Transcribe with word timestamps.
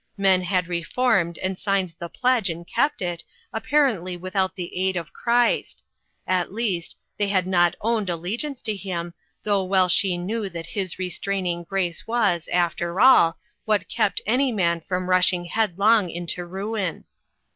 Men 0.17 0.41
had 0.41 0.67
reformed, 0.67 1.37
and 1.37 1.59
signed 1.59 1.93
the 1.99 2.09
pledge 2.09 2.49
and 2.49 2.65
kept 2.65 3.03
it, 3.03 3.23
apparently 3.53 4.17
without 4.17 4.55
the 4.55 4.75
aid 4.75 4.97
of 4.97 5.13
Christ; 5.13 5.83
at 6.25 6.51
least, 6.51 6.97
they 7.19 7.27
had 7.27 7.45
not 7.45 7.75
owned 7.81 8.09
alle 8.09 8.23
giance 8.35 8.63
to 8.63 8.75
him, 8.75 9.13
though 9.43 9.63
well 9.63 9.87
she 9.89 10.17
knew 10.17 10.49
that 10.49 10.65
his 10.65 10.97
restraining 10.97 11.63
grace 11.65 12.07
was, 12.07 12.47
after 12.51 12.99
all, 12.99 13.37
what 13.65 13.89
kept 13.89 14.21
any 14.25 14.51
man 14.51 14.81
from 14.81 15.07
rushing 15.07 15.45
headlong 15.45 16.25
to 16.25 16.45
ruin. 16.47 17.03